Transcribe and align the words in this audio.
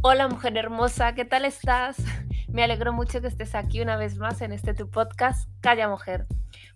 Hola 0.00 0.28
mujer 0.28 0.56
hermosa, 0.56 1.16
¿qué 1.16 1.24
tal 1.24 1.44
estás? 1.44 1.96
Me 2.48 2.62
alegro 2.62 2.92
mucho 2.92 3.20
que 3.20 3.26
estés 3.26 3.56
aquí 3.56 3.80
una 3.80 3.96
vez 3.96 4.16
más 4.16 4.40
en 4.42 4.52
este 4.52 4.72
tu 4.72 4.88
podcast, 4.88 5.50
Calla 5.60 5.88
Mujer, 5.88 6.28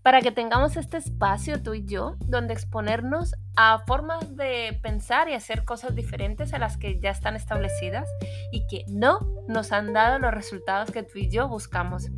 para 0.02 0.20
que 0.20 0.32
tengamos 0.32 0.76
este 0.76 0.96
espacio 0.96 1.62
tú 1.62 1.72
y 1.74 1.84
yo 1.84 2.16
donde 2.26 2.52
exponernos 2.52 3.36
a 3.54 3.78
formas 3.86 4.36
de 4.36 4.76
pensar 4.82 5.28
y 5.28 5.34
hacer 5.34 5.64
cosas 5.64 5.94
diferentes 5.94 6.52
a 6.52 6.58
las 6.58 6.76
que 6.76 6.98
ya 6.98 7.10
están 7.10 7.36
establecidas 7.36 8.08
y 8.50 8.66
que 8.66 8.84
no 8.88 9.20
nos 9.46 9.70
han 9.70 9.92
dado 9.92 10.18
los 10.18 10.34
resultados 10.34 10.90
que 10.90 11.04
tú 11.04 11.18
y 11.20 11.30
yo 11.30 11.46
buscamos. 11.46 12.08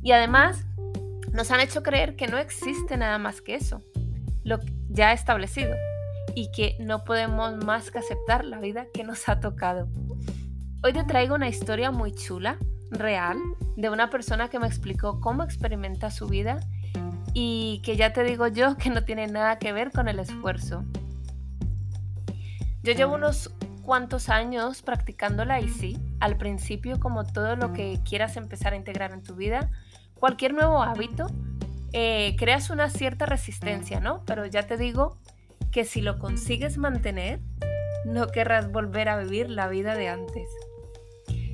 Y 0.00 0.12
además 0.12 0.64
nos 1.32 1.50
han 1.50 1.58
hecho 1.58 1.82
creer 1.82 2.14
que 2.14 2.28
no 2.28 2.38
existe 2.38 2.96
nada 2.96 3.18
más 3.18 3.40
que 3.40 3.56
eso, 3.56 3.82
lo 4.44 4.60
ya 4.88 5.12
establecido, 5.12 5.74
y 6.34 6.50
que 6.52 6.76
no 6.78 7.04
podemos 7.04 7.56
más 7.64 7.90
que 7.90 7.98
aceptar 7.98 8.44
la 8.44 8.60
vida 8.60 8.86
que 8.94 9.04
nos 9.04 9.28
ha 9.28 9.40
tocado. 9.40 9.88
Hoy 10.84 10.92
te 10.92 11.04
traigo 11.04 11.36
una 11.36 11.48
historia 11.48 11.92
muy 11.92 12.12
chula, 12.12 12.58
real, 12.90 13.38
de 13.76 13.88
una 13.88 14.10
persona 14.10 14.48
que 14.48 14.58
me 14.58 14.66
explicó 14.66 15.20
cómo 15.20 15.44
experimenta 15.44 16.10
su 16.10 16.26
vida 16.26 16.58
y 17.32 17.80
que 17.84 17.96
ya 17.96 18.12
te 18.12 18.24
digo 18.24 18.48
yo 18.48 18.76
que 18.76 18.90
no 18.90 19.04
tiene 19.04 19.28
nada 19.28 19.60
que 19.60 19.72
ver 19.72 19.92
con 19.92 20.08
el 20.08 20.18
esfuerzo. 20.18 20.82
Yo 22.82 22.94
llevo 22.94 23.14
unos 23.14 23.54
cuantos 23.84 24.28
años 24.28 24.82
practicándola 24.82 25.60
y 25.60 25.68
sí, 25.68 25.98
al 26.18 26.36
principio 26.36 26.98
como 26.98 27.24
todo 27.24 27.54
lo 27.54 27.72
que 27.72 28.00
quieras 28.04 28.36
empezar 28.36 28.72
a 28.72 28.76
integrar 28.76 29.12
en 29.12 29.22
tu 29.22 29.36
vida, 29.36 29.70
cualquier 30.14 30.52
nuevo 30.52 30.82
hábito, 30.82 31.28
eh, 31.92 32.34
creas 32.36 32.70
una 32.70 32.90
cierta 32.90 33.24
resistencia, 33.24 34.00
¿no? 34.00 34.24
Pero 34.24 34.46
ya 34.46 34.66
te 34.66 34.76
digo 34.76 35.16
que 35.70 35.84
si 35.84 36.00
lo 36.00 36.18
consigues 36.18 36.76
mantener, 36.76 37.38
no 38.04 38.26
querrás 38.26 38.72
volver 38.72 39.08
a 39.08 39.18
vivir 39.18 39.48
la 39.48 39.68
vida 39.68 39.94
de 39.94 40.08
antes. 40.08 40.48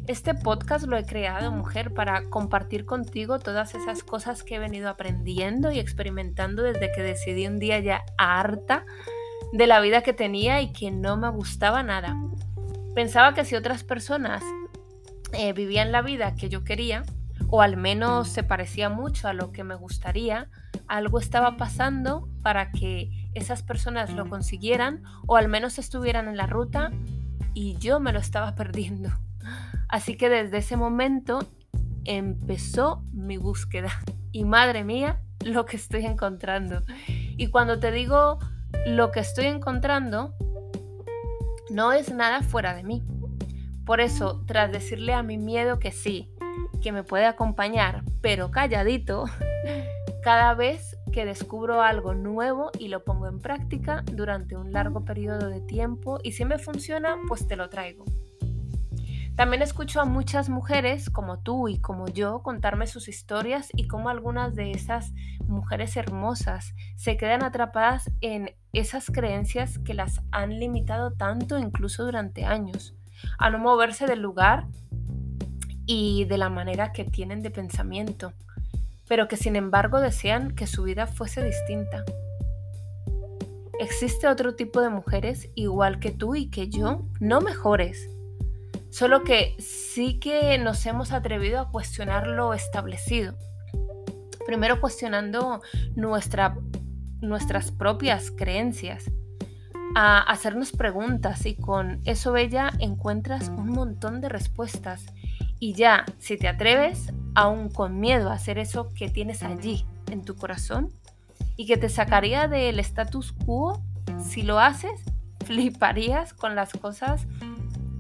Este 0.08 0.32
podcast 0.32 0.86
lo 0.86 0.96
he 0.96 1.04
creado, 1.04 1.52
mujer, 1.52 1.92
para 1.92 2.30
compartir 2.30 2.86
contigo 2.86 3.38
todas 3.38 3.74
esas 3.74 4.02
cosas 4.02 4.42
que 4.42 4.54
he 4.54 4.58
venido 4.58 4.88
aprendiendo 4.88 5.70
y 5.70 5.78
experimentando 5.78 6.62
desde 6.62 6.90
que 6.92 7.02
decidí 7.02 7.46
un 7.46 7.58
día 7.58 7.78
ya 7.80 8.06
harta 8.16 8.86
de 9.52 9.66
la 9.66 9.80
vida 9.80 10.00
que 10.00 10.14
tenía 10.14 10.62
y 10.62 10.72
que 10.72 10.90
no 10.90 11.18
me 11.18 11.28
gustaba 11.28 11.82
nada. 11.82 12.16
Pensaba 12.94 13.34
que 13.34 13.44
si 13.44 13.54
otras 13.54 13.84
personas 13.84 14.42
eh, 15.34 15.52
vivían 15.52 15.92
la 15.92 16.00
vida 16.00 16.34
que 16.36 16.48
yo 16.48 16.64
quería, 16.64 17.02
o 17.48 17.60
al 17.60 17.76
menos 17.76 18.28
se 18.28 18.42
parecía 18.42 18.88
mucho 18.88 19.28
a 19.28 19.34
lo 19.34 19.52
que 19.52 19.62
me 19.62 19.74
gustaría, 19.74 20.48
algo 20.86 21.18
estaba 21.18 21.58
pasando 21.58 22.30
para 22.42 22.70
que 22.70 23.10
esas 23.34 23.62
personas 23.62 24.10
lo 24.14 24.26
consiguieran 24.26 25.02
o 25.26 25.36
al 25.36 25.48
menos 25.48 25.78
estuvieran 25.78 26.28
en 26.28 26.38
la 26.38 26.46
ruta 26.46 26.92
y 27.52 27.76
yo 27.76 28.00
me 28.00 28.14
lo 28.14 28.20
estaba 28.20 28.54
perdiendo. 28.54 29.10
Así 29.88 30.16
que 30.16 30.28
desde 30.28 30.58
ese 30.58 30.76
momento 30.76 31.40
empezó 32.04 33.02
mi 33.12 33.36
búsqueda. 33.36 33.90
Y 34.30 34.44
madre 34.44 34.84
mía, 34.84 35.20
lo 35.44 35.64
que 35.64 35.76
estoy 35.76 36.04
encontrando. 36.04 36.84
Y 37.06 37.48
cuando 37.48 37.78
te 37.80 37.90
digo 37.90 38.38
lo 38.86 39.10
que 39.10 39.20
estoy 39.20 39.46
encontrando, 39.46 40.34
no 41.70 41.92
es 41.92 42.12
nada 42.12 42.42
fuera 42.42 42.74
de 42.74 42.82
mí. 42.82 43.04
Por 43.84 44.00
eso, 44.00 44.42
tras 44.46 44.70
decirle 44.70 45.14
a 45.14 45.22
mi 45.22 45.38
miedo 45.38 45.78
que 45.78 45.92
sí, 45.92 46.30
que 46.82 46.92
me 46.92 47.02
puede 47.02 47.24
acompañar, 47.24 48.02
pero 48.20 48.50
calladito, 48.50 49.24
cada 50.22 50.54
vez 50.54 50.98
que 51.12 51.24
descubro 51.24 51.80
algo 51.80 52.14
nuevo 52.14 52.70
y 52.78 52.88
lo 52.88 53.02
pongo 53.02 53.28
en 53.28 53.40
práctica 53.40 54.04
durante 54.12 54.56
un 54.56 54.72
largo 54.72 55.04
periodo 55.04 55.48
de 55.48 55.60
tiempo 55.60 56.18
y 56.22 56.32
si 56.32 56.44
me 56.44 56.58
funciona, 56.58 57.16
pues 57.28 57.48
te 57.48 57.56
lo 57.56 57.70
traigo. 57.70 58.04
También 59.38 59.62
escucho 59.62 60.00
a 60.00 60.04
muchas 60.04 60.48
mujeres 60.48 61.10
como 61.10 61.38
tú 61.38 61.68
y 61.68 61.78
como 61.78 62.08
yo 62.08 62.42
contarme 62.42 62.88
sus 62.88 63.06
historias 63.06 63.68
y 63.72 63.86
cómo 63.86 64.08
algunas 64.08 64.56
de 64.56 64.72
esas 64.72 65.12
mujeres 65.46 65.96
hermosas 65.96 66.74
se 66.96 67.16
quedan 67.16 67.44
atrapadas 67.44 68.10
en 68.20 68.56
esas 68.72 69.06
creencias 69.06 69.78
que 69.78 69.94
las 69.94 70.20
han 70.32 70.58
limitado 70.58 71.12
tanto 71.12 71.56
incluso 71.56 72.04
durante 72.04 72.44
años, 72.44 72.96
a 73.38 73.48
no 73.48 73.60
moverse 73.60 74.06
del 74.06 74.22
lugar 74.22 74.66
y 75.86 76.24
de 76.24 76.36
la 76.36 76.48
manera 76.48 76.90
que 76.90 77.04
tienen 77.04 77.40
de 77.40 77.52
pensamiento, 77.52 78.32
pero 79.06 79.28
que 79.28 79.36
sin 79.36 79.54
embargo 79.54 80.00
desean 80.00 80.50
que 80.56 80.66
su 80.66 80.82
vida 80.82 81.06
fuese 81.06 81.44
distinta. 81.44 82.04
Existe 83.78 84.26
otro 84.26 84.56
tipo 84.56 84.80
de 84.80 84.88
mujeres 84.88 85.48
igual 85.54 86.00
que 86.00 86.10
tú 86.10 86.34
y 86.34 86.50
que 86.50 86.68
yo, 86.68 87.06
no 87.20 87.40
mejores, 87.40 88.10
Solo 88.90 89.22
que 89.22 89.56
sí 89.58 90.18
que 90.18 90.56
nos 90.58 90.84
hemos 90.86 91.12
atrevido 91.12 91.60
a 91.60 91.70
cuestionar 91.70 92.26
lo 92.26 92.54
establecido. 92.54 93.34
Primero 94.46 94.80
cuestionando 94.80 95.60
nuestra, 95.94 96.56
nuestras 97.20 97.70
propias 97.70 98.30
creencias, 98.30 99.10
a 99.94 100.20
hacernos 100.20 100.72
preguntas 100.72 101.44
y 101.46 101.54
con 101.54 102.00
eso 102.04 102.32
bella 102.32 102.70
encuentras 102.78 103.48
un 103.48 103.70
montón 103.70 104.20
de 104.20 104.28
respuestas. 104.28 105.06
Y 105.60 105.74
ya, 105.74 106.04
si 106.18 106.36
te 106.36 106.48
atreves, 106.48 107.12
aún 107.34 107.68
con 107.68 107.98
miedo 107.98 108.30
a 108.30 108.34
hacer 108.34 108.58
eso 108.58 108.92
que 108.94 109.08
tienes 109.08 109.42
allí 109.42 109.86
en 110.10 110.24
tu 110.24 110.36
corazón 110.36 110.92
y 111.56 111.66
que 111.66 111.76
te 111.76 111.88
sacaría 111.88 112.48
del 112.48 112.78
status 112.80 113.32
quo, 113.32 113.82
si 114.18 114.42
lo 114.42 114.58
haces, 114.60 115.02
fliparías 115.44 116.32
con 116.32 116.54
las 116.54 116.72
cosas 116.72 117.26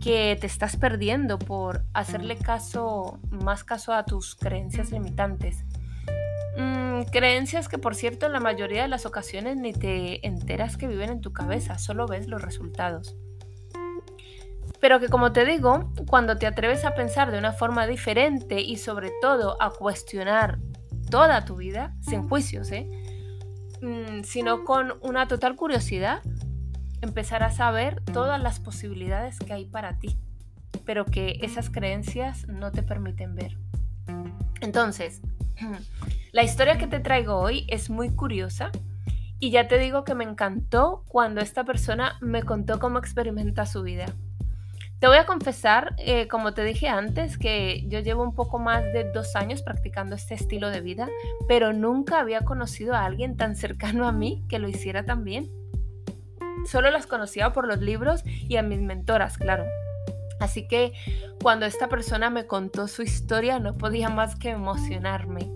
que 0.08 0.38
te 0.40 0.46
estás 0.46 0.78
perdiendo 0.78 1.38
por 1.38 1.84
hacerle 1.92 2.38
caso, 2.38 3.18
más 3.28 3.62
caso 3.62 3.92
a 3.92 4.06
tus 4.06 4.36
creencias 4.36 4.90
limitantes. 4.90 5.66
Mm, 6.56 7.02
creencias 7.12 7.68
que 7.68 7.76
por 7.76 7.94
cierto 7.94 8.24
en 8.24 8.32
la 8.32 8.40
mayoría 8.40 8.80
de 8.80 8.88
las 8.88 9.04
ocasiones 9.04 9.58
ni 9.58 9.74
te 9.74 10.26
enteras 10.26 10.78
que 10.78 10.86
viven 10.86 11.10
en 11.10 11.20
tu 11.20 11.34
cabeza, 11.34 11.76
solo 11.76 12.06
ves 12.06 12.26
los 12.26 12.40
resultados. 12.40 13.18
Pero 14.80 14.98
que 14.98 15.08
como 15.08 15.32
te 15.32 15.44
digo, 15.44 15.92
cuando 16.08 16.38
te 16.38 16.46
atreves 16.46 16.86
a 16.86 16.94
pensar 16.94 17.30
de 17.30 17.38
una 17.38 17.52
forma 17.52 17.86
diferente 17.86 18.62
y 18.62 18.78
sobre 18.78 19.12
todo 19.20 19.60
a 19.60 19.72
cuestionar 19.72 20.58
toda 21.10 21.44
tu 21.44 21.56
vida, 21.56 21.94
sin 22.00 22.26
juicios, 22.26 22.72
¿eh? 22.72 22.88
Mm, 23.82 24.22
sino 24.22 24.64
con 24.64 24.94
una 25.02 25.28
total 25.28 25.54
curiosidad, 25.54 26.22
empezarás 27.02 27.60
a 27.60 27.70
ver 27.70 28.02
todas 28.12 28.40
las 28.40 28.60
posibilidades 28.60 29.38
que 29.38 29.52
hay 29.52 29.66
para 29.66 29.98
ti, 29.98 30.18
pero 30.84 31.04
que 31.04 31.38
esas 31.42 31.70
creencias 31.70 32.46
no 32.48 32.72
te 32.72 32.82
permiten 32.82 33.34
ver. 33.34 33.56
Entonces, 34.60 35.20
la 36.32 36.42
historia 36.42 36.78
que 36.78 36.86
te 36.86 37.00
traigo 37.00 37.36
hoy 37.36 37.66
es 37.68 37.90
muy 37.90 38.10
curiosa 38.10 38.70
y 39.40 39.50
ya 39.50 39.68
te 39.68 39.78
digo 39.78 40.04
que 40.04 40.14
me 40.14 40.24
encantó 40.24 41.04
cuando 41.06 41.40
esta 41.40 41.64
persona 41.64 42.18
me 42.20 42.42
contó 42.42 42.80
cómo 42.80 42.98
experimenta 42.98 43.66
su 43.66 43.82
vida. 43.82 44.06
Te 44.98 45.06
voy 45.06 45.16
a 45.16 45.26
confesar, 45.26 45.94
eh, 45.98 46.26
como 46.26 46.54
te 46.54 46.64
dije 46.64 46.88
antes, 46.88 47.38
que 47.38 47.84
yo 47.86 48.00
llevo 48.00 48.24
un 48.24 48.34
poco 48.34 48.58
más 48.58 48.82
de 48.82 49.08
dos 49.12 49.36
años 49.36 49.62
practicando 49.62 50.16
este 50.16 50.34
estilo 50.34 50.70
de 50.70 50.80
vida, 50.80 51.08
pero 51.46 51.72
nunca 51.72 52.18
había 52.18 52.40
conocido 52.40 52.94
a 52.94 53.04
alguien 53.04 53.36
tan 53.36 53.54
cercano 53.54 54.08
a 54.08 54.12
mí 54.12 54.44
que 54.48 54.58
lo 54.58 54.68
hiciera 54.68 55.04
tan 55.04 55.22
bien. 55.22 55.57
Solo 56.70 56.90
las 56.90 57.06
conocía 57.06 57.52
por 57.52 57.66
los 57.66 57.80
libros 57.80 58.22
y 58.26 58.56
a 58.56 58.62
mis 58.62 58.80
mentoras, 58.80 59.38
claro. 59.38 59.64
Así 60.38 60.68
que 60.68 60.92
cuando 61.42 61.66
esta 61.66 61.88
persona 61.88 62.30
me 62.30 62.46
contó 62.46 62.88
su 62.88 63.02
historia 63.02 63.58
no 63.58 63.76
podía 63.76 64.10
más 64.10 64.36
que 64.36 64.50
emocionarme. 64.50 65.50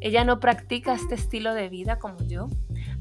Ella 0.00 0.24
no 0.24 0.38
practica 0.38 0.94
este 0.94 1.16
estilo 1.16 1.52
de 1.52 1.68
vida 1.68 1.98
como 1.98 2.22
yo. 2.22 2.48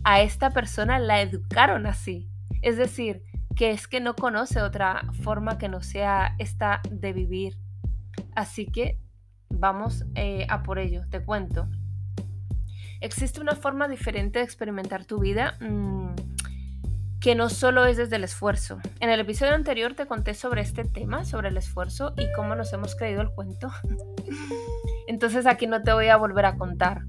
A 0.03 0.21
esta 0.21 0.49
persona 0.49 0.97
la 0.97 1.21
educaron 1.21 1.85
así. 1.85 2.27
Es 2.61 2.77
decir, 2.77 3.21
que 3.55 3.71
es 3.71 3.87
que 3.87 4.01
no 4.01 4.15
conoce 4.15 4.61
otra 4.61 5.03
forma 5.21 5.57
que 5.57 5.69
no 5.69 5.81
sea 5.81 6.35
esta 6.39 6.81
de 6.89 7.13
vivir. 7.13 7.57
Así 8.33 8.65
que 8.65 8.97
vamos 9.49 10.03
eh, 10.15 10.47
a 10.49 10.63
por 10.63 10.79
ello, 10.79 11.03
te 11.09 11.23
cuento. 11.23 11.67
Existe 13.01 13.39
una 13.39 13.55
forma 13.55 13.87
diferente 13.87 14.39
de 14.39 14.45
experimentar 14.45 15.05
tu 15.05 15.19
vida. 15.19 15.57
Mm, 15.59 16.15
que 17.25 17.33
no 17.33 17.49
solo 17.49 17.85
es 17.85 17.97
desde 17.97 18.17
el 18.17 18.23
esfuerzo. 18.23 18.77
En 18.99 19.09
el 19.09 19.19
episodio 19.19 19.55
anterior 19.55 19.95
te 19.95 20.05
conté 20.05 20.35
sobre 20.35 20.61
este 20.61 20.83
tema, 20.83 21.25
sobre 21.25 21.49
el 21.49 21.57
esfuerzo 21.57 22.13
y 22.19 22.31
cómo 22.33 22.53
nos 22.53 22.71
hemos 22.71 22.95
creído 22.95 23.23
el 23.23 23.31
cuento. 23.31 23.71
Entonces 25.07 25.47
aquí 25.47 25.65
no 25.65 25.81
te 25.81 25.91
voy 25.91 26.09
a 26.09 26.17
volver 26.17 26.45
a 26.45 26.55
contar. 26.55 27.01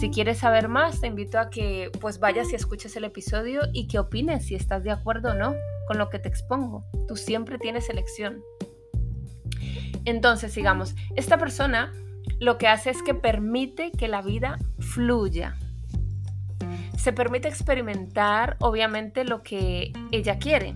Si 0.00 0.08
quieres 0.08 0.38
saber 0.38 0.68
más, 0.68 1.02
te 1.02 1.06
invito 1.06 1.38
a 1.38 1.50
que 1.50 1.90
pues 2.00 2.18
vayas 2.18 2.50
y 2.50 2.54
escuches 2.54 2.96
el 2.96 3.04
episodio 3.04 3.60
y 3.74 3.88
que 3.88 3.98
opines 3.98 4.46
si 4.46 4.54
estás 4.54 4.84
de 4.84 4.90
acuerdo 4.90 5.32
o 5.32 5.34
no 5.34 5.54
con 5.86 5.98
lo 5.98 6.08
que 6.08 6.18
te 6.18 6.30
expongo. 6.30 6.86
Tú 7.06 7.16
siempre 7.16 7.58
tienes 7.58 7.90
elección. 7.90 8.42
Entonces, 10.06 10.50
sigamos. 10.50 10.94
Esta 11.14 11.36
persona 11.36 11.92
lo 12.40 12.56
que 12.56 12.68
hace 12.68 12.88
es 12.88 13.02
que 13.02 13.12
permite 13.12 13.92
que 13.92 14.08
la 14.08 14.22
vida 14.22 14.56
fluya 14.78 15.58
se 16.98 17.12
permite 17.12 17.48
experimentar 17.48 18.56
obviamente 18.58 19.24
lo 19.24 19.42
que 19.42 19.92
ella 20.10 20.38
quiere, 20.38 20.74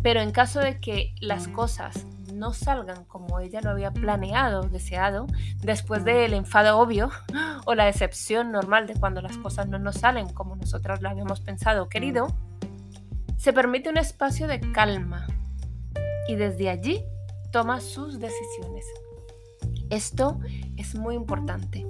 pero 0.00 0.20
en 0.20 0.30
caso 0.30 0.60
de 0.60 0.80
que 0.80 1.12
las 1.20 1.48
cosas 1.48 2.06
no 2.32 2.52
salgan 2.52 3.04
como 3.04 3.40
ella 3.40 3.60
lo 3.60 3.70
había 3.70 3.90
planeado, 3.90 4.62
deseado, 4.62 5.26
después 5.62 6.04
del 6.04 6.34
enfado 6.34 6.78
obvio 6.78 7.10
o 7.66 7.74
la 7.74 7.86
decepción 7.86 8.52
normal 8.52 8.86
de 8.86 8.94
cuando 8.94 9.20
las 9.20 9.36
cosas 9.38 9.66
no 9.66 9.78
nos 9.80 9.96
salen 9.96 10.28
como 10.28 10.54
nosotras 10.54 11.02
lo 11.02 11.08
habíamos 11.08 11.40
pensado 11.40 11.82
o 11.82 11.88
querido, 11.88 12.28
se 13.36 13.52
permite 13.52 13.90
un 13.90 13.98
espacio 13.98 14.46
de 14.46 14.60
calma 14.72 15.26
y 16.28 16.36
desde 16.36 16.70
allí 16.70 17.02
toma 17.50 17.80
sus 17.80 18.20
decisiones. 18.20 18.84
Esto 19.90 20.38
es 20.76 20.94
muy 20.94 21.16
importante. 21.16 21.84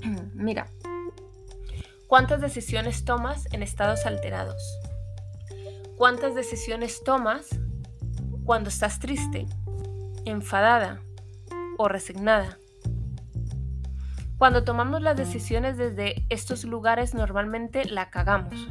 Mira, 0.34 0.68
¿cuántas 2.08 2.40
decisiones 2.40 3.04
tomas 3.04 3.46
en 3.52 3.62
estados 3.62 4.06
alterados? 4.06 4.62
¿Cuántas 5.96 6.34
decisiones 6.34 7.04
tomas 7.04 7.48
cuando 8.44 8.70
estás 8.70 8.98
triste, 8.98 9.46
enfadada 10.24 11.02
o 11.76 11.86
resignada? 11.86 12.56
Cuando 14.38 14.64
tomamos 14.64 15.02
las 15.02 15.16
decisiones 15.16 15.76
desde 15.76 16.24
estos 16.30 16.64
lugares 16.64 17.12
normalmente 17.12 17.84
la 17.84 18.08
cagamos, 18.08 18.68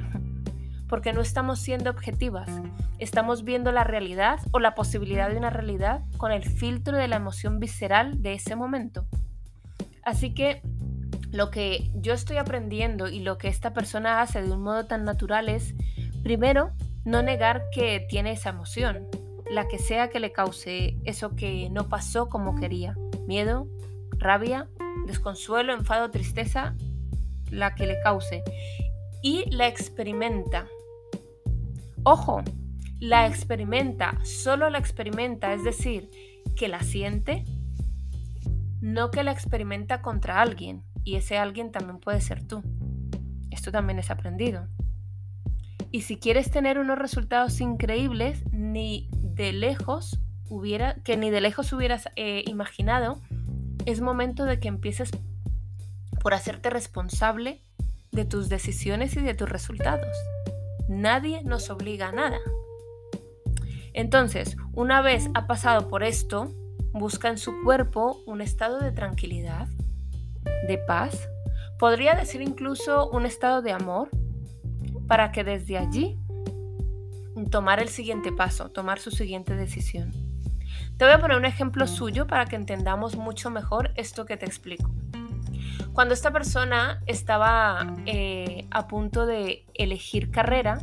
porque 0.90 1.14
no 1.14 1.22
estamos 1.22 1.60
siendo 1.60 1.92
objetivas, 1.92 2.50
estamos 2.98 3.44
viendo 3.44 3.72
la 3.72 3.84
realidad 3.84 4.40
o 4.52 4.60
la 4.60 4.74
posibilidad 4.74 5.30
de 5.30 5.38
una 5.38 5.52
realidad 5.52 6.02
con 6.18 6.32
el 6.32 6.44
filtro 6.44 6.98
de 6.98 7.08
la 7.08 7.18
emoción 7.18 7.60
visceral 7.60 8.24
de 8.24 8.34
ese 8.34 8.56
momento. 8.56 9.06
Así 10.02 10.34
que 10.34 10.64
lo 11.32 11.52
que 11.52 11.92
yo 11.94 12.14
estoy 12.14 12.38
aprendiendo 12.38 13.08
y 13.08 13.20
lo 13.20 13.38
que 13.38 13.48
esta 13.48 13.74
persona 13.74 14.22
hace 14.22 14.42
de 14.42 14.52
un 14.52 14.62
modo 14.62 14.86
tan 14.86 15.04
natural 15.04 15.50
es, 15.50 15.76
primero, 16.24 16.72
no 17.06 17.22
negar 17.22 17.64
que 17.72 18.06
tiene 18.10 18.32
esa 18.32 18.50
emoción, 18.50 19.08
la 19.50 19.68
que 19.68 19.80
sea 19.80 20.10
que 20.10 20.20
le 20.20 20.32
cause 20.32 20.98
eso 21.06 21.36
que 21.36 21.70
no 21.70 21.90
pasó 21.90 22.30
como 22.30 22.56
quería. 22.56 22.96
Miedo, 23.28 23.68
rabia, 24.18 24.68
desconsuelo, 25.06 25.74
enfado, 25.74 26.12
tristeza, 26.12 26.76
la 27.50 27.76
que 27.76 27.88
le 27.88 28.00
cause. 28.02 28.44
Y 29.22 29.50
la 29.50 29.68
experimenta. 29.68 30.68
Ojo, 32.04 32.42
la 33.00 33.28
experimenta, 33.28 34.18
solo 34.24 34.70
la 34.70 34.78
experimenta, 34.80 35.54
es 35.54 35.64
decir, 35.64 36.10
que 36.56 36.68
la 36.68 36.82
siente, 36.82 37.46
no 38.82 39.12
que 39.12 39.24
la 39.24 39.32
experimenta 39.32 40.02
contra 40.02 40.42
alguien. 40.42 40.84
Y 41.08 41.16
ese 41.16 41.38
alguien 41.38 41.72
también 41.72 42.00
puede 42.00 42.20
ser 42.20 42.46
tú. 42.46 42.62
Esto 43.50 43.72
también 43.72 43.98
es 43.98 44.12
aprendido. 44.12 44.68
Y 45.90 46.02
si 46.02 46.18
quieres 46.18 46.52
tener 46.52 46.80
unos 46.80 47.00
resultados 47.00 47.62
increíbles, 47.62 48.44
ni 48.52 49.08
de 49.14 49.54
lejos 49.54 50.20
hubiera, 50.50 50.96
que 51.06 51.16
ni 51.16 51.30
de 51.30 51.40
lejos 51.40 51.72
hubieras 51.72 52.10
eh, 52.18 52.44
imaginado, 52.46 53.22
es 53.86 54.02
momento 54.02 54.44
de 54.44 54.60
que 54.60 54.68
empieces 54.68 55.12
por 56.22 56.34
hacerte 56.34 56.70
responsable 56.70 57.62
de 58.12 58.26
tus 58.26 58.50
decisiones 58.50 59.16
y 59.16 59.22
de 59.22 59.34
tus 59.34 59.48
resultados. 59.48 60.12
Nadie 60.90 61.42
nos 61.42 61.70
obliga 61.70 62.10
a 62.10 62.12
nada. 62.12 62.40
Entonces, 63.94 64.58
una 64.74 65.02
vez 65.02 65.30
ha 65.36 65.48
pasado 65.48 65.88
por 65.88 66.04
esto, 66.04 66.52
busca 66.92 67.30
en 67.30 67.38
su 67.38 67.64
cuerpo 67.64 68.22
un 68.26 68.42
estado 68.42 68.80
de 68.80 68.92
tranquilidad, 68.92 69.70
de 70.68 70.78
paz, 70.78 71.30
podría 71.80 72.16
decir 72.16 72.42
incluso 72.42 73.10
un 73.10 73.26
estado 73.26 73.62
de 73.62 73.72
amor, 73.72 74.10
para 75.08 75.32
que 75.32 75.44
desde 75.44 75.78
allí 75.78 76.20
tomar 77.50 77.80
el 77.80 77.88
siguiente 77.90 78.32
paso, 78.32 78.70
tomar 78.70 79.00
su 79.00 79.12
siguiente 79.12 79.56
decisión. 79.56 80.12
Te 80.98 81.06
voy 81.06 81.14
a 81.14 81.20
poner 81.20 81.38
un 81.38 81.46
ejemplo 81.46 81.88
suyo 81.88 82.28
para 82.28 82.46
que 82.46 82.56
entendamos 82.56 83.16
mucho 83.16 83.50
mejor 83.50 83.92
esto 83.96 84.26
que 84.26 84.38
te 84.38 84.46
explico. 84.46 84.92
Cuando 85.94 86.14
esta 86.14 86.32
persona 86.32 87.02
estaba 87.06 87.96
eh, 88.06 88.68
a 88.72 88.88
punto 88.88 89.26
de 89.26 89.66
elegir 89.74 90.30
carrera, 90.30 90.80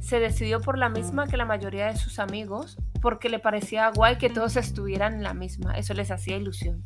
se 0.00 0.20
decidió 0.20 0.60
por 0.60 0.78
la 0.78 0.88
misma 0.88 1.26
que 1.26 1.36
la 1.36 1.44
mayoría 1.44 1.86
de 1.86 1.96
sus 1.96 2.18
amigos 2.18 2.76
porque 3.00 3.28
le 3.28 3.38
parecía 3.38 3.90
guay 3.90 4.18
que 4.18 4.30
todos 4.30 4.56
estuvieran 4.56 5.14
en 5.14 5.22
la 5.22 5.34
misma, 5.34 5.76
eso 5.76 5.94
les 5.94 6.10
hacía 6.10 6.36
ilusión. 6.36 6.84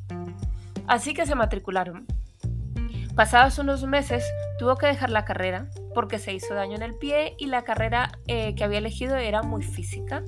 Así 0.91 1.15
que 1.15 1.25
se 1.25 1.37
matricularon. 1.37 2.05
Pasados 3.15 3.61
unos 3.61 3.85
meses 3.85 4.25
tuvo 4.59 4.75
que 4.75 4.87
dejar 4.87 5.11
la 5.11 5.25
carrera 5.25 5.71
porque 5.95 6.19
se 6.19 6.35
hizo 6.35 6.53
daño 6.53 6.75
en 6.75 6.83
el 6.83 6.97
pie 6.97 7.37
y 7.39 7.47
la 7.47 7.63
carrera 7.63 8.11
eh, 8.27 8.57
que 8.57 8.65
había 8.65 8.79
elegido 8.79 9.15
era 9.15 9.45
muy 9.45 9.63
física 9.63 10.25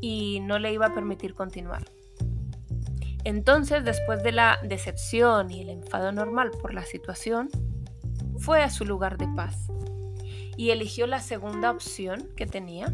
y 0.00 0.40
no 0.40 0.58
le 0.58 0.72
iba 0.72 0.86
a 0.86 0.94
permitir 0.94 1.34
continuar. 1.34 1.84
Entonces, 3.24 3.84
después 3.84 4.22
de 4.22 4.32
la 4.32 4.58
decepción 4.62 5.50
y 5.50 5.60
el 5.60 5.68
enfado 5.68 6.12
normal 6.12 6.50
por 6.62 6.72
la 6.72 6.86
situación, 6.86 7.50
fue 8.38 8.62
a 8.62 8.70
su 8.70 8.86
lugar 8.86 9.18
de 9.18 9.28
paz 9.36 9.68
y 10.56 10.70
eligió 10.70 11.06
la 11.06 11.20
segunda 11.20 11.70
opción 11.70 12.26
que 12.38 12.46
tenía, 12.46 12.90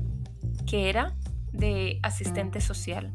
que 0.68 0.90
era 0.90 1.14
de 1.52 2.00
asistente 2.02 2.60
social. 2.60 3.12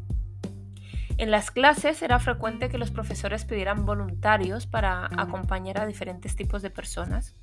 En 1.21 1.29
las 1.29 1.51
clases 1.51 2.01
era 2.01 2.17
frecuente 2.17 2.67
que 2.67 2.79
los 2.79 2.89
profesores 2.89 3.45
pidieran 3.45 3.85
voluntarios 3.85 4.65
para 4.65 5.05
acompañar 5.05 5.79
a 5.79 5.85
diferentes 5.85 6.35
tipos 6.35 6.63
de 6.63 6.71
personas. 6.71 7.35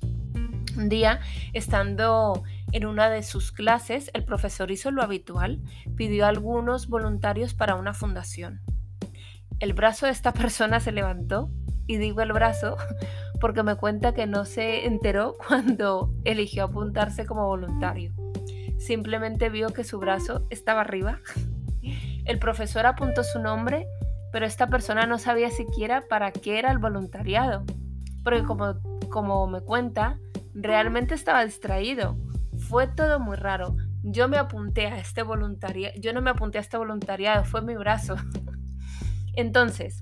Un 0.75 0.89
día, 0.89 1.21
estando 1.53 2.43
en 2.73 2.85
una 2.85 3.09
de 3.09 3.23
sus 3.23 3.53
clases, 3.53 4.11
el 4.13 4.25
profesor 4.25 4.69
hizo 4.69 4.91
lo 4.91 5.01
habitual, 5.01 5.61
pidió 5.95 6.25
a 6.25 6.27
algunos 6.27 6.89
voluntarios 6.89 7.53
para 7.53 7.75
una 7.75 7.93
fundación. 7.93 8.59
El 9.61 9.71
brazo 9.71 10.07
de 10.07 10.11
esta 10.11 10.33
persona 10.33 10.81
se 10.81 10.91
levantó, 10.91 11.49
y 11.87 11.95
digo 11.95 12.19
el 12.19 12.33
brazo 12.33 12.75
porque 13.39 13.63
me 13.63 13.75
cuenta 13.75 14.13
que 14.13 14.27
no 14.27 14.43
se 14.43 14.87
enteró 14.87 15.37
cuando 15.47 16.13
eligió 16.25 16.65
apuntarse 16.65 17.25
como 17.25 17.47
voluntario. 17.47 18.11
Simplemente 18.77 19.49
vio 19.49 19.69
que 19.69 19.85
su 19.85 19.99
brazo 19.99 20.45
estaba 20.49 20.81
arriba 20.81 21.21
el 22.29 22.37
profesor 22.37 22.85
apuntó 22.85 23.23
su 23.23 23.39
nombre, 23.39 23.87
pero 24.31 24.45
esta 24.45 24.67
persona 24.67 25.07
no 25.07 25.17
sabía 25.17 25.49
siquiera 25.49 26.07
para 26.07 26.31
qué 26.31 26.59
era 26.59 26.71
el 26.71 26.77
voluntariado, 26.77 27.65
porque 28.23 28.43
como, 28.43 28.75
como 29.09 29.47
me 29.47 29.61
cuenta, 29.61 30.19
realmente 30.53 31.15
estaba 31.15 31.43
distraído. 31.43 32.19
Fue 32.69 32.85
todo 32.85 33.19
muy 33.19 33.35
raro. 33.35 33.75
Yo 34.03 34.27
me 34.27 34.37
apunté 34.37 34.85
a 34.85 34.99
este 34.99 35.23
voluntariado, 35.23 35.99
yo 35.99 36.13
no 36.13 36.21
me 36.21 36.29
apunté 36.29 36.59
a 36.59 36.61
este 36.61 36.77
voluntariado, 36.77 37.45
fue 37.45 37.63
mi 37.63 37.75
brazo. 37.75 38.15
Entonces, 39.33 39.97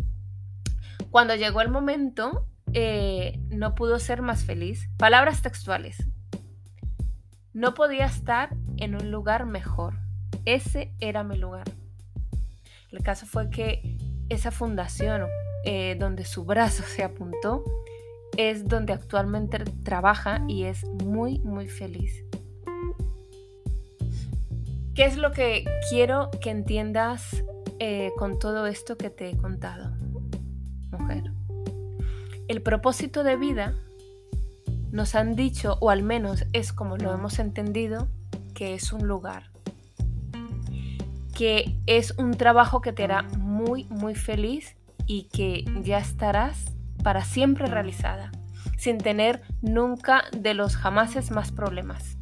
cuando 1.09 1.33
llegó 1.33 1.61
el 1.61 1.69
momento, 1.69 2.45
eh, 2.73 3.39
no 3.51 3.73
pudo 3.73 3.99
ser 3.99 4.21
más 4.21 4.43
feliz. 4.43 4.89
Palabras 4.97 5.41
textuales. 5.41 6.09
No 7.53 7.73
podía 7.73 8.05
estar 8.05 8.49
en 8.75 8.95
un 8.95 9.11
lugar 9.11 9.45
mejor. 9.45 9.97
Ese 10.43 10.93
era 10.99 11.23
mi 11.23 11.37
lugar. 11.37 11.76
El 12.91 13.03
caso 13.03 13.25
fue 13.25 13.49
que 13.49 13.97
esa 14.29 14.51
fundación 14.51 15.27
eh, 15.65 15.95
donde 15.99 16.25
su 16.25 16.45
brazo 16.45 16.83
se 16.87 17.03
apuntó 17.03 17.63
es 18.37 18.67
donde 18.67 18.93
actualmente 18.93 19.59
trabaja 19.83 20.43
y 20.47 20.63
es 20.63 20.85
muy, 21.03 21.39
muy 21.39 21.67
feliz. 21.67 22.23
¿Qué 24.93 25.05
es 25.05 25.17
lo 25.17 25.31
que 25.31 25.65
quiero 25.89 26.31
que 26.41 26.49
entiendas 26.49 27.43
eh, 27.79 28.11
con 28.17 28.39
todo 28.39 28.65
esto 28.65 28.97
que 28.97 29.09
te 29.09 29.29
he 29.29 29.37
contado, 29.37 29.91
mujer? 30.91 31.23
El 32.47 32.61
propósito 32.61 33.23
de 33.23 33.35
vida 33.35 33.75
nos 34.91 35.15
han 35.15 35.35
dicho, 35.35 35.77
o 35.81 35.89
al 35.89 36.01
menos 36.01 36.45
es 36.53 36.73
como 36.73 36.97
lo 36.97 37.13
hemos 37.13 37.39
entendido, 37.39 38.07
que 38.55 38.73
es 38.73 38.91
un 38.91 39.07
lugar, 39.07 39.51
que 41.37 41.79
es 41.85 42.15
un 42.17 42.31
trabajo 42.31 42.81
que 42.81 42.93
te 42.93 43.03
hará 43.03 43.21
muy, 43.21 43.83
muy 43.91 44.15
feliz 44.15 44.75
y 45.05 45.25
que 45.25 45.63
ya 45.83 45.99
estarás 45.99 46.65
para 47.03 47.23
siempre 47.23 47.67
realizada, 47.67 48.31
sin 48.75 48.97
tener 48.97 49.43
nunca 49.61 50.23
de 50.35 50.55
los 50.55 50.75
jamases 50.75 51.29
más 51.29 51.51
problemas. 51.51 52.17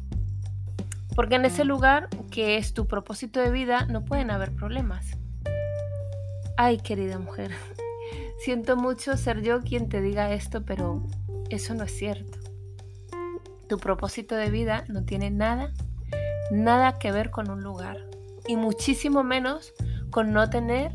Porque 1.14 1.36
en 1.36 1.46
ese 1.46 1.64
lugar, 1.64 2.10
que 2.30 2.58
es 2.58 2.74
tu 2.74 2.86
propósito 2.86 3.40
de 3.40 3.50
vida, 3.50 3.86
no 3.86 4.04
pueden 4.04 4.30
haber 4.30 4.54
problemas. 4.54 5.06
Ay, 6.58 6.76
querida 6.76 7.18
mujer, 7.18 7.52
siento 8.44 8.76
mucho 8.76 9.16
ser 9.16 9.40
yo 9.40 9.62
quien 9.62 9.88
te 9.88 10.02
diga 10.02 10.30
esto, 10.32 10.62
pero 10.66 11.06
eso 11.48 11.72
no 11.72 11.84
es 11.84 11.96
cierto. 11.96 12.38
Tu 13.66 13.78
propósito 13.78 14.34
de 14.34 14.50
vida 14.50 14.84
no 14.88 15.06
tiene 15.06 15.30
nada, 15.30 15.72
nada 16.50 16.98
que 16.98 17.12
ver 17.12 17.30
con 17.30 17.50
un 17.50 17.62
lugar 17.62 18.06
y 18.48 18.56
muchísimo 18.56 19.22
menos 19.22 19.72
con 20.10 20.32
no 20.32 20.48
tener 20.50 20.92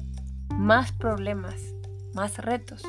más 0.56 0.92
problemas, 0.92 1.56
más 2.14 2.38
retos. 2.38 2.84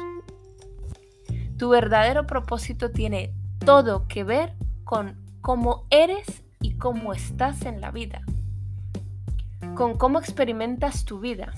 Tu 1.58 1.68
verdadero 1.68 2.26
propósito 2.26 2.90
tiene 2.90 3.34
todo 3.64 4.08
que 4.08 4.24
ver 4.24 4.54
con 4.84 5.16
cómo 5.40 5.86
eres 5.90 6.42
y 6.60 6.76
cómo 6.76 7.12
estás 7.12 7.62
en 7.66 7.80
la 7.80 7.90
vida, 7.90 8.22
con 9.74 9.96
cómo 9.96 10.18
experimentas 10.18 11.04
tu 11.04 11.20
vida, 11.20 11.52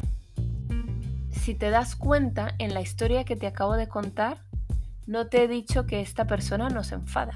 si 1.44 1.54
te 1.54 1.68
das 1.68 1.94
cuenta 1.94 2.54
en 2.56 2.73
la 2.73 2.80
historia 2.80 3.25
que 3.25 3.37
te 3.37 3.46
acabo 3.46 3.75
de 3.75 3.87
contar, 3.87 4.38
no 5.06 5.26
te 5.26 5.44
he 5.44 5.46
dicho 5.46 5.84
que 5.84 6.00
esta 6.00 6.26
persona 6.26 6.70
no 6.70 6.82
se 6.84 6.94
enfada, 6.94 7.34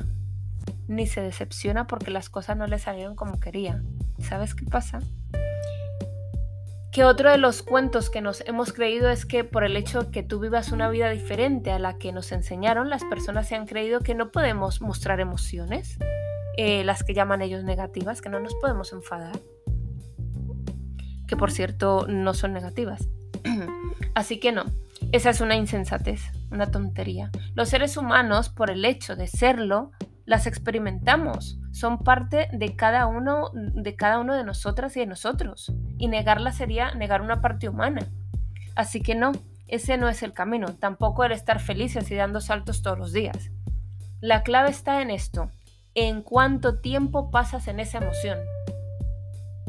ni 0.86 1.06
se 1.06 1.20
decepciona 1.20 1.86
porque 1.86 2.10
las 2.10 2.30
cosas 2.30 2.56
no 2.56 2.66
le 2.66 2.78
salieron 2.78 3.16
como 3.16 3.38
quería. 3.38 3.82
¿Sabes 4.18 4.54
qué 4.54 4.64
pasa? 4.64 5.00
Que 6.98 7.04
otro 7.04 7.30
de 7.30 7.38
los 7.38 7.62
cuentos 7.62 8.10
que 8.10 8.20
nos 8.20 8.40
hemos 8.40 8.72
creído 8.72 9.08
es 9.08 9.24
que 9.24 9.44
por 9.44 9.62
el 9.62 9.76
hecho 9.76 10.10
que 10.10 10.24
tú 10.24 10.40
vivas 10.40 10.72
una 10.72 10.90
vida 10.90 11.08
diferente 11.10 11.70
a 11.70 11.78
la 11.78 11.96
que 11.96 12.10
nos 12.10 12.32
enseñaron, 12.32 12.90
las 12.90 13.04
personas 13.04 13.46
se 13.46 13.54
han 13.54 13.66
creído 13.66 14.00
que 14.00 14.16
no 14.16 14.32
podemos 14.32 14.80
mostrar 14.80 15.20
emociones, 15.20 15.96
eh, 16.56 16.82
las 16.82 17.04
que 17.04 17.14
llaman 17.14 17.40
ellos 17.40 17.62
negativas, 17.62 18.20
que 18.20 18.30
no 18.30 18.40
nos 18.40 18.56
podemos 18.56 18.92
enfadar, 18.92 19.38
que 21.28 21.36
por 21.36 21.52
cierto 21.52 22.08
no 22.08 22.34
son 22.34 22.52
negativas. 22.52 23.08
Así 24.16 24.40
que 24.40 24.50
no, 24.50 24.64
esa 25.12 25.30
es 25.30 25.40
una 25.40 25.54
insensatez, 25.54 26.22
una 26.50 26.72
tontería. 26.72 27.30
Los 27.54 27.68
seres 27.68 27.96
humanos, 27.96 28.48
por 28.48 28.72
el 28.72 28.84
hecho 28.84 29.14
de 29.14 29.28
serlo, 29.28 29.92
las 30.24 30.48
experimentamos, 30.48 31.60
son 31.70 32.00
parte 32.00 32.48
de 32.52 32.74
cada 32.74 33.06
uno 33.06 33.52
de 33.54 33.94
cada 33.94 34.18
uno 34.18 34.34
de 34.34 34.42
nosotras 34.42 34.96
y 34.96 35.00
de 35.00 35.06
nosotros, 35.06 35.72
y 35.98 36.08
negarla 36.08 36.52
sería 36.52 36.94
negar 36.94 37.20
una 37.20 37.40
parte 37.40 37.68
humana. 37.68 38.06
Así 38.74 39.00
que 39.00 39.14
no, 39.14 39.32
ese 39.66 39.98
no 39.98 40.08
es 40.08 40.22
el 40.22 40.32
camino, 40.32 40.74
tampoco 40.76 41.24
el 41.24 41.32
estar 41.32 41.60
felices 41.60 42.10
y 42.10 42.14
dando 42.14 42.40
saltos 42.40 42.82
todos 42.82 42.98
los 42.98 43.12
días. 43.12 43.50
La 44.20 44.42
clave 44.42 44.70
está 44.70 45.02
en 45.02 45.10
esto, 45.10 45.50
en 45.94 46.22
cuánto 46.22 46.80
tiempo 46.80 47.30
pasas 47.30 47.68
en 47.68 47.80
esa 47.80 47.98
emoción. 47.98 48.38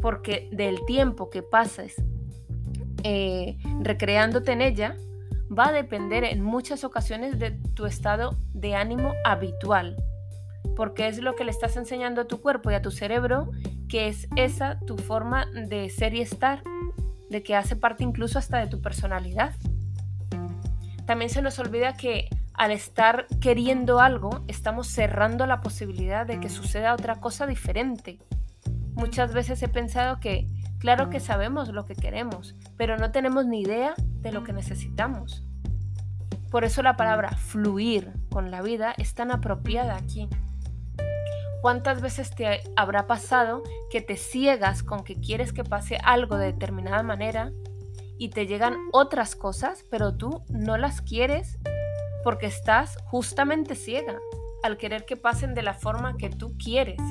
Porque 0.02 0.50
del 0.52 0.86
tiempo 0.86 1.30
que 1.30 1.44
pases 1.44 1.96
eh, 3.04 3.58
recreándote 3.82 4.52
en 4.52 4.62
ella, 4.62 4.96
va 5.58 5.68
a 5.68 5.72
depender 5.72 6.24
en 6.24 6.42
muchas 6.42 6.84
ocasiones 6.84 7.40
de 7.40 7.52
tu 7.52 7.86
estado 7.86 8.38
de 8.54 8.76
ánimo 8.76 9.14
habitual, 9.26 9.98
porque 10.76 11.08
es 11.08 11.20
lo 11.20 11.36
que 11.36 11.44
le 11.44 11.52
estás 11.52 11.76
enseñando 11.78 12.22
a 12.22 12.28
tu 12.28 12.42
cuerpo 12.42 12.72
y 12.72 12.76
a 12.76 12.82
tu 12.82 12.92
cerebro, 12.92 13.50
que 13.90 14.08
es 14.08 14.28
esa 14.38 14.80
tu 14.80 14.98
forma 14.98 15.46
de 15.48 15.90
ser 15.90 16.14
y 16.14 16.22
estar, 16.22 16.64
de 17.30 17.44
que 17.44 17.56
hace 17.56 17.76
parte 17.76 18.04
incluso 18.04 18.40
hasta 18.40 18.60
de 18.60 18.68
tu 18.68 18.82
personalidad. 18.82 19.54
También 21.06 21.30
se 21.30 21.42
nos 21.42 21.60
olvida 21.60 21.98
que 21.98 22.30
al 22.54 22.72
estar 22.72 23.28
queriendo 23.42 24.00
algo, 24.00 24.44
estamos 24.48 24.88
cerrando 24.88 25.46
la 25.46 25.60
posibilidad 25.60 26.26
de 26.26 26.40
que 26.40 26.50
suceda 26.50 26.94
otra 26.94 27.16
cosa 27.16 27.48
diferente. 27.48 28.20
Muchas 28.94 29.34
veces 29.34 29.62
he 29.64 29.68
pensado 29.68 30.20
que 30.20 30.48
Claro 30.80 31.10
que 31.10 31.20
sabemos 31.20 31.70
lo 31.70 31.86
que 31.86 31.94
queremos, 31.94 32.56
pero 32.78 32.98
no 32.98 33.12
tenemos 33.12 33.46
ni 33.46 33.62
idea 33.62 33.94
de 33.98 34.32
lo 34.32 34.46
que 34.46 34.54
necesitamos. 34.54 35.44
Por 36.50 36.64
eso 36.64 36.82
la 36.82 36.96
palabra 36.96 37.32
fluir 37.32 38.14
con 38.32 38.50
la 38.50 38.62
vida 38.62 38.94
es 38.98 39.14
tan 39.14 39.30
apropiada 39.32 39.98
aquí. 39.98 40.30
¿Cuántas 41.62 42.02
veces 42.02 42.30
te 42.32 42.62
habrá 42.76 43.08
pasado 43.08 43.64
que 43.90 44.02
te 44.02 44.16
ciegas 44.16 44.84
con 44.84 45.04
que 45.04 45.16
quieres 45.16 45.52
que 45.52 45.64
pase 45.64 45.98
algo 46.04 46.38
de 46.38 46.48
determinada 46.48 47.04
manera 47.04 47.52
y 48.18 48.30
te 48.30 48.48
llegan 48.48 48.78
otras 48.92 49.36
cosas, 49.36 49.86
pero 49.90 50.16
tú 50.16 50.44
no 50.50 50.78
las 50.78 51.02
quieres 51.02 51.58
porque 52.24 52.46
estás 52.48 52.98
justamente 53.06 53.76
ciega 53.76 54.18
al 54.64 54.78
querer 54.78 55.06
que 55.06 55.18
pasen 55.18 55.54
de 55.54 55.64
la 55.64 55.74
forma 55.74 56.18
que 56.18 56.30
tú 56.30 56.58
quieres? 56.58 57.02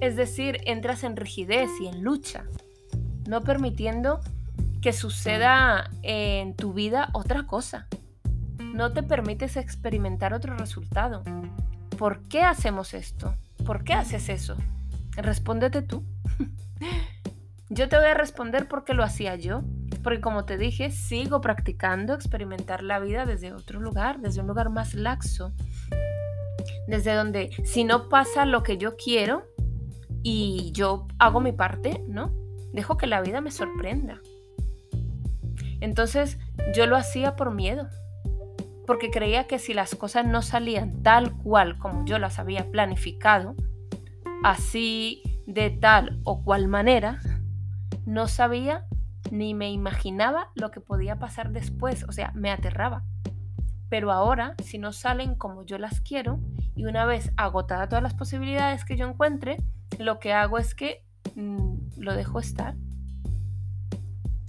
Es 0.00 0.16
decir, 0.16 0.60
entras 0.66 1.04
en 1.04 1.16
rigidez 1.16 1.70
y 1.80 1.86
en 1.86 2.02
lucha 2.02 2.44
no 3.26 3.42
permitiendo 3.42 4.20
que 4.80 4.92
suceda 4.92 5.90
en 6.02 6.54
tu 6.54 6.72
vida 6.72 7.10
otra 7.12 7.46
cosa. 7.46 7.88
No 8.58 8.92
te 8.92 9.02
permites 9.02 9.56
experimentar 9.56 10.32
otro 10.32 10.56
resultado. 10.56 11.22
¿Por 11.98 12.22
qué 12.28 12.42
hacemos 12.42 12.94
esto? 12.94 13.34
¿Por 13.66 13.82
qué 13.82 13.94
haces 13.94 14.28
eso? 14.28 14.56
Respóndete 15.16 15.82
tú. 15.82 16.04
yo 17.68 17.88
te 17.88 17.96
voy 17.96 18.06
a 18.06 18.14
responder 18.14 18.68
porque 18.68 18.94
lo 18.94 19.02
hacía 19.02 19.34
yo. 19.34 19.62
Porque 20.04 20.20
como 20.20 20.44
te 20.44 20.56
dije, 20.56 20.92
sigo 20.92 21.40
practicando 21.40 22.14
experimentar 22.14 22.84
la 22.84 23.00
vida 23.00 23.26
desde 23.26 23.52
otro 23.52 23.80
lugar, 23.80 24.20
desde 24.20 24.40
un 24.40 24.46
lugar 24.46 24.70
más 24.70 24.94
laxo. 24.94 25.52
Desde 26.86 27.14
donde 27.14 27.50
si 27.64 27.82
no 27.82 28.08
pasa 28.08 28.46
lo 28.46 28.62
que 28.62 28.78
yo 28.78 28.96
quiero 28.96 29.42
y 30.22 30.70
yo 30.72 31.08
hago 31.18 31.40
mi 31.40 31.50
parte, 31.50 32.04
¿no? 32.06 32.32
Dejo 32.72 32.96
que 32.96 33.08
la 33.08 33.20
vida 33.20 33.40
me 33.40 33.50
sorprenda. 33.50 34.20
Entonces 35.80 36.38
yo 36.72 36.86
lo 36.86 36.96
hacía 36.96 37.34
por 37.34 37.52
miedo, 37.52 37.88
porque 38.86 39.10
creía 39.10 39.46
que 39.46 39.58
si 39.58 39.74
las 39.74 39.94
cosas 39.94 40.26
no 40.26 40.42
salían 40.42 41.02
tal 41.02 41.32
cual 41.36 41.78
como 41.78 42.04
yo 42.04 42.18
las 42.18 42.38
había 42.38 42.70
planificado, 42.70 43.54
así 44.44 45.22
de 45.46 45.70
tal 45.70 46.20
o 46.24 46.42
cual 46.42 46.68
manera, 46.68 47.20
no 48.04 48.28
sabía 48.28 48.86
ni 49.30 49.54
me 49.54 49.70
imaginaba 49.70 50.50
lo 50.54 50.70
que 50.70 50.80
podía 50.80 51.18
pasar 51.18 51.50
después, 51.50 52.04
o 52.04 52.12
sea, 52.12 52.32
me 52.34 52.50
aterraba. 52.50 53.04
Pero 53.88 54.12
ahora, 54.12 54.54
si 54.62 54.78
no 54.78 54.92
salen 54.92 55.34
como 55.34 55.64
yo 55.64 55.78
las 55.78 56.00
quiero, 56.00 56.40
y 56.74 56.84
una 56.84 57.06
vez 57.06 57.32
agotada 57.36 57.88
todas 57.88 58.02
las 58.02 58.14
posibilidades 58.14 58.84
que 58.84 58.96
yo 58.96 59.08
encuentre, 59.08 59.56
lo 59.98 60.18
que 60.18 60.32
hago 60.32 60.58
es 60.58 60.74
que 60.74 61.06
Mm, 61.34 61.76
lo 61.98 62.14
dejo 62.14 62.38
estar 62.38 62.74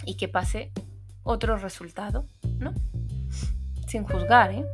y 0.06 0.16
que 0.16 0.28
pase 0.28 0.72
otro 1.24 1.58
resultado, 1.58 2.26
¿no? 2.60 2.74
Sin 3.88 4.04
juzgar, 4.04 4.52
¿eh? 4.52 4.66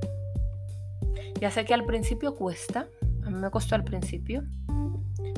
Ya 1.39 1.51
sé 1.51 1.65
que 1.65 1.73
al 1.73 1.85
principio 1.85 2.35
cuesta, 2.35 2.87
a 3.25 3.29
mí 3.29 3.37
me 3.37 3.51
costó 3.51 3.75
al 3.75 3.83
principio, 3.83 4.43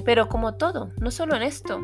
pero 0.04 0.30
como 0.30 0.56
todo, 0.56 0.92
no 1.00 1.12
solo 1.12 1.36
en 1.36 1.44
esto. 1.44 1.80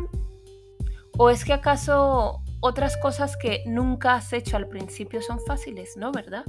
¿O 1.17 1.29
es 1.29 1.43
que 1.43 1.53
acaso 1.53 2.43
otras 2.62 2.98
cosas 2.98 3.36
que 3.36 3.63
nunca 3.65 4.15
has 4.15 4.31
hecho 4.33 4.57
al 4.57 4.67
principio 4.67 5.21
son 5.21 5.39
fáciles, 5.45 5.98
no, 5.98 6.12
verdad? 6.12 6.45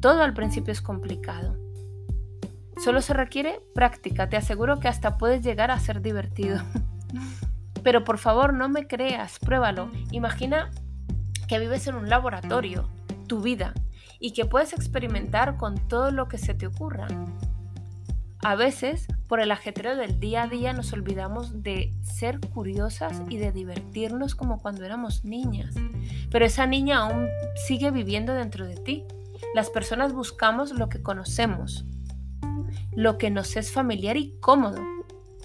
Todo 0.00 0.22
al 0.22 0.34
principio 0.34 0.72
es 0.72 0.82
complicado. 0.82 1.56
Solo 2.82 3.02
se 3.02 3.14
requiere 3.14 3.60
práctica, 3.74 4.28
te 4.28 4.36
aseguro 4.36 4.80
que 4.80 4.88
hasta 4.88 5.18
puedes 5.18 5.42
llegar 5.42 5.70
a 5.70 5.78
ser 5.78 6.02
divertido. 6.02 6.60
Pero 7.82 8.04
por 8.04 8.18
favor, 8.18 8.52
no 8.52 8.68
me 8.68 8.86
creas, 8.86 9.38
pruébalo. 9.38 9.90
Imagina 10.10 10.70
que 11.46 11.58
vives 11.58 11.86
en 11.86 11.94
un 11.94 12.08
laboratorio, 12.08 12.88
tu 13.26 13.40
vida, 13.40 13.74
y 14.20 14.32
que 14.32 14.44
puedes 14.44 14.72
experimentar 14.72 15.56
con 15.56 15.76
todo 15.88 16.10
lo 16.10 16.28
que 16.28 16.38
se 16.38 16.54
te 16.54 16.66
ocurra. 16.66 17.08
A 18.42 18.54
veces, 18.54 19.06
por 19.26 19.40
el 19.40 19.50
ajetreo 19.50 19.96
del 19.96 20.20
día 20.20 20.44
a 20.44 20.48
día, 20.48 20.72
nos 20.72 20.92
olvidamos 20.92 21.62
de 21.62 21.92
ser 22.02 22.38
curiosas 22.40 23.22
y 23.28 23.38
de 23.38 23.52
divertirnos 23.52 24.34
como 24.34 24.60
cuando 24.60 24.84
éramos 24.84 25.24
niñas. 25.24 25.74
Pero 26.30 26.46
esa 26.46 26.66
niña 26.66 26.98
aún 26.98 27.28
sigue 27.66 27.90
viviendo 27.90 28.32
dentro 28.32 28.66
de 28.66 28.76
ti. 28.76 29.04
Las 29.54 29.68
personas 29.68 30.12
buscamos 30.12 30.72
lo 30.72 30.88
que 30.88 31.02
conocemos, 31.02 31.84
lo 32.94 33.18
que 33.18 33.30
nos 33.30 33.56
es 33.56 33.72
familiar 33.72 34.16
y 34.16 34.36
cómodo 34.40 34.80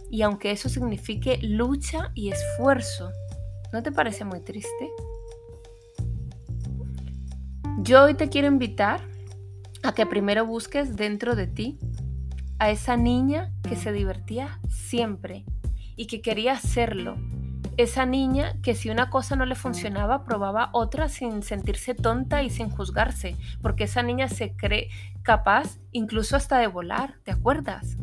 y 0.09 0.21
aunque 0.21 0.51
eso 0.51 0.69
signifique 0.69 1.39
lucha 1.41 2.11
y 2.13 2.29
esfuerzo, 2.29 3.11
¿no 3.73 3.83
te 3.83 3.91
parece 3.91 4.23
muy 4.23 4.39
triste? 4.39 4.89
Yo 7.85 8.03
hoy 8.03 8.15
te 8.15 8.29
quiero 8.29 8.47
invitar 8.47 8.99
a 9.83 9.93
que 9.93 10.07
primero 10.07 10.43
busques 10.43 10.95
dentro 10.95 11.35
de 11.35 11.45
ti 11.45 11.77
a 12.57 12.71
esa 12.71 12.97
niña 12.97 13.51
que 13.61 13.75
se 13.75 13.91
divertía 13.91 14.59
siempre 14.67 15.45
y 15.95 16.07
que 16.07 16.19
quería 16.19 16.53
hacerlo. 16.53 17.15
Esa 17.77 18.07
niña 18.07 18.59
que 18.63 18.73
si 18.73 18.89
una 18.89 19.11
cosa 19.11 19.35
no 19.35 19.45
le 19.45 19.53
funcionaba 19.53 20.25
probaba 20.25 20.71
otra 20.73 21.09
sin 21.09 21.43
sentirse 21.43 21.93
tonta 21.93 22.41
y 22.41 22.49
sin 22.49 22.71
juzgarse, 22.71 23.35
porque 23.61 23.83
esa 23.83 24.01
niña 24.01 24.29
se 24.29 24.55
cree 24.55 24.89
capaz 25.21 25.77
incluso 25.91 26.35
hasta 26.35 26.57
de 26.57 26.65
volar, 26.65 27.19
¿te 27.23 27.29
acuerdas? 27.29 27.97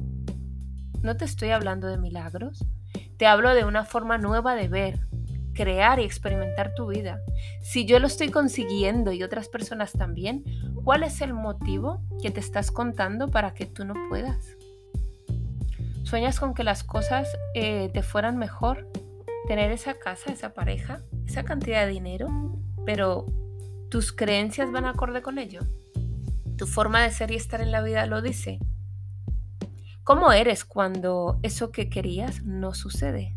No 1.02 1.16
te 1.16 1.24
estoy 1.24 1.50
hablando 1.50 1.88
de 1.88 1.98
milagros, 1.98 2.64
te 3.16 3.26
hablo 3.26 3.52
de 3.52 3.64
una 3.64 3.84
forma 3.84 4.16
nueva 4.16 4.54
de 4.54 4.68
ver, 4.68 5.00
crear 5.52 6.00
y 6.00 6.04
experimentar 6.04 6.74
tu 6.74 6.86
vida. 6.88 7.20
Si 7.60 7.84
yo 7.84 7.98
lo 7.98 8.06
estoy 8.06 8.30
consiguiendo 8.30 9.12
y 9.12 9.22
otras 9.22 9.48
personas 9.48 9.92
también, 9.92 10.44
¿cuál 10.84 11.02
es 11.02 11.20
el 11.20 11.34
motivo 11.34 12.02
que 12.22 12.30
te 12.30 12.40
estás 12.40 12.70
contando 12.70 13.28
para 13.28 13.54
que 13.54 13.66
tú 13.66 13.84
no 13.84 13.94
puedas? 14.08 14.56
¿Sueñas 16.04 16.40
con 16.40 16.54
que 16.54 16.64
las 16.64 16.84
cosas 16.84 17.28
eh, 17.54 17.90
te 17.92 18.02
fueran 18.02 18.36
mejor? 18.38 18.88
Tener 19.46 19.72
esa 19.72 19.94
casa, 19.94 20.32
esa 20.32 20.52
pareja, 20.52 21.00
esa 21.26 21.44
cantidad 21.44 21.86
de 21.86 21.92
dinero, 21.92 22.28
pero 22.84 23.26
tus 23.90 24.12
creencias 24.12 24.70
van 24.70 24.84
acorde 24.84 25.22
con 25.22 25.38
ello. 25.38 25.60
Tu 26.56 26.66
forma 26.66 27.02
de 27.02 27.10
ser 27.10 27.30
y 27.30 27.36
estar 27.36 27.60
en 27.60 27.72
la 27.72 27.82
vida 27.82 28.06
lo 28.06 28.22
dice. 28.22 28.58
¿Cómo 30.04 30.32
eres 30.32 30.64
cuando 30.64 31.38
eso 31.42 31.70
que 31.70 31.88
querías 31.88 32.42
no 32.44 32.74
sucede? 32.74 33.36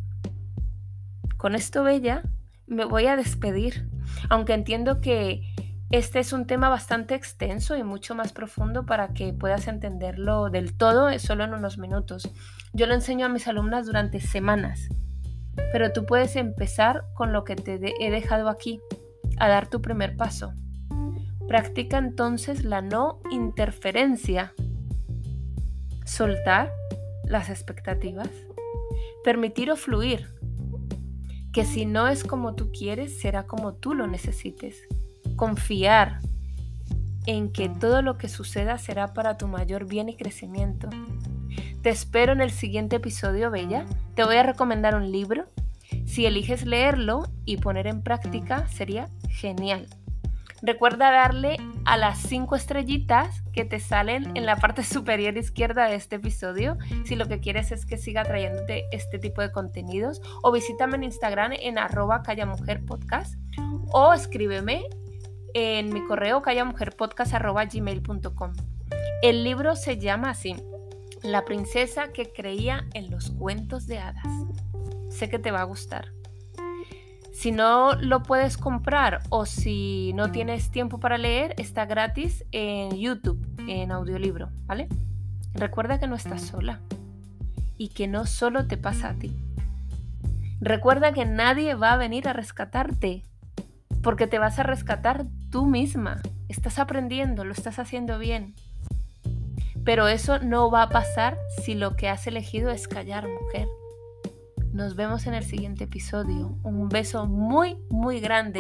Con 1.46 1.54
esto, 1.54 1.84
Bella, 1.84 2.24
me 2.66 2.86
voy 2.86 3.06
a 3.06 3.16
despedir, 3.16 3.88
aunque 4.32 4.56
entiendo 4.56 5.00
que 5.00 5.44
Este 5.92 6.18
es 6.18 6.34
un 6.34 6.48
tema 6.48 6.70
bastante 6.70 7.14
extenso 7.14 7.78
y 7.78 7.84
mucho 7.84 8.16
más 8.16 8.34
profundo 8.34 8.88
para 8.88 9.10
que 9.10 9.32
puedas 9.32 9.68
entenderlo 9.68 10.50
del 10.50 10.76
todo 10.76 11.18
solo 11.20 11.44
en 11.44 11.54
unos 11.54 11.78
minutos. 11.78 12.28
Yo 12.74 12.88
lo 12.88 12.96
enseño 12.96 13.28
a 13.28 13.30
mis 13.30 13.48
alumnas 13.48 13.86
durante 13.86 14.20
semanas, 14.20 14.90
pero 15.72 15.94
tú 15.94 16.08
puedes 16.08 16.36
empezar 16.36 17.04
con 17.14 17.32
lo 17.32 17.44
que 17.44 17.56
te 17.56 17.80
he 18.04 18.10
dejado 18.10 18.50
aquí, 18.50 18.82
a 19.38 19.48
dar 19.48 19.68
tu 19.68 19.84
primer 19.84 20.18
paso. 20.18 20.52
Practica 21.48 22.00
entonces 22.00 22.64
la 22.66 22.82
no 22.82 23.20
interferencia. 23.30 24.52
Soltar 26.06 26.72
las 27.24 27.52
expectativas. 27.52 28.30
Permitir 29.24 29.70
o 29.70 29.76
fluir. 29.76 30.35
Que 31.56 31.64
si 31.64 31.86
no 31.86 32.10
es 32.10 32.26
como 32.26 32.54
tú 32.54 32.70
quieres, 32.70 33.18
será 33.18 33.48
como 33.48 33.76
tú 33.76 33.94
lo 33.94 34.08
necesites 34.08 34.76
confiar 35.38 36.20
en 37.28 37.50
que 37.50 37.70
todo 37.70 38.02
lo 38.02 38.18
que 38.18 38.28
suceda 38.28 38.78
será 38.78 39.14
para 39.14 39.38
tu 39.38 39.48
mayor 39.48 39.86
bien 39.86 40.10
y 40.10 40.18
crecimiento. 40.18 40.90
Te 41.82 41.92
espero 41.92 42.34
en 42.34 42.42
el 42.42 42.52
siguiente 42.52 42.98
episodio, 42.98 43.52
Bella. 43.52 43.86
Te 44.16 44.26
voy 44.26 44.36
a 44.36 44.44
recomendar 44.44 44.96
un 44.96 45.14
libro. 45.14 45.46
Si 46.06 46.26
eliges 46.26 46.66
leerlo 46.66 47.24
y 47.46 47.56
poner 47.56 47.88
en 47.88 48.02
práctica, 48.02 48.68
sería 48.68 49.08
genial. 49.30 49.88
Recuerda 50.66 51.12
darle 51.12 51.58
a 51.86 51.96
las 51.96 52.18
cinco 52.18 52.56
estrellitas 52.56 53.44
que 53.54 53.64
te 53.66 53.80
salen 53.80 54.36
en 54.36 54.48
la 54.48 54.56
parte 54.56 54.82
superior 54.84 55.38
izquierda 55.38 55.88
de 55.88 55.94
este 55.94 56.16
episodio 56.16 56.80
si 57.04 57.16
lo 57.16 57.28
que 57.28 57.40
quieres 57.40 57.72
es 57.72 57.86
que 57.86 57.98
siga 57.98 58.24
trayéndote 58.24 58.86
este 58.92 59.20
tipo 59.20 59.44
de 59.44 59.52
contenidos 59.52 60.24
o 60.42 60.52
visítame 60.52 60.96
en 60.96 61.04
Instagram 61.04 61.52
en 61.54 61.78
arroba 61.78 62.24
callamujerpodcast 62.24 63.36
o 63.90 64.12
escríbeme 64.12 64.86
en 65.54 65.94
mi 65.94 66.04
correo 66.04 66.42
callamujerpodcast.gmail.com. 66.42 68.54
El 69.22 69.44
libro 69.44 69.76
se 69.76 70.00
llama 70.00 70.32
así, 70.32 70.56
La 71.22 71.46
princesa 71.46 72.12
que 72.12 72.34
creía 72.34 72.88
en 72.96 73.12
los 73.12 73.30
cuentos 73.30 73.86
de 73.86 74.00
hadas. 74.00 74.26
Sé 75.10 75.30
que 75.30 75.38
te 75.38 75.52
va 75.52 75.62
a 75.62 75.66
gustar. 75.66 76.16
Si 77.36 77.52
no 77.52 77.96
lo 77.96 78.24
puedes 78.24 78.58
comprar 78.58 79.20
o 79.28 79.46
si 79.46 80.14
no 80.14 80.32
tienes 80.32 80.72
tiempo 80.72 81.02
para 81.02 81.18
leer, 81.18 81.54
está 81.58 81.86
gratis 81.86 82.46
en 82.54 82.98
YouTube, 82.98 83.46
en 83.68 83.92
audiolibro, 83.92 84.52
¿vale? 84.66 84.88
Recuerda 85.54 86.00
que 86.00 86.08
no 86.08 86.16
estás 86.16 86.44
sola 86.44 86.80
y 87.78 87.90
que 87.90 88.08
no 88.08 88.26
solo 88.26 88.68
te 88.68 88.78
pasa 88.78 89.10
a 89.10 89.14
ti. 89.16 89.36
Recuerda 90.62 91.12
que 91.12 91.26
nadie 91.26 91.76
va 91.76 91.92
a 91.92 91.98
venir 91.98 92.30
a 92.30 92.34
rescatarte 92.34 93.26
porque 94.02 94.28
te 94.28 94.40
vas 94.40 94.58
a 94.58 94.64
rescatar 94.64 95.26
tú 95.52 95.66
misma. 95.66 96.22
Estás 96.48 96.80
aprendiendo, 96.80 97.44
lo 97.44 97.52
estás 97.52 97.80
haciendo 97.80 98.18
bien. 98.18 98.56
Pero 99.84 100.08
eso 100.08 100.40
no 100.40 100.72
va 100.72 100.84
a 100.84 100.90
pasar 100.90 101.38
si 101.66 101.76
lo 101.76 101.98
que 101.98 102.08
has 102.08 102.28
elegido 102.28 102.72
es 102.72 102.88
callar, 102.88 103.28
mujer. 103.28 103.68
Nos 104.76 104.98
vemos 104.98 105.26
en 105.26 105.34
el 105.34 105.46
siguiente 105.46 105.86
episodio. 105.86 106.58
Un 106.64 106.90
beso 106.90 107.28
muy, 107.28 107.78
muy 107.90 108.20
grande. 108.20 108.60